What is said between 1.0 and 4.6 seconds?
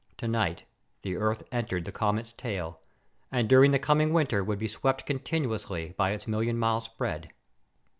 the Earth entered the comet's tail, and during the coming winter would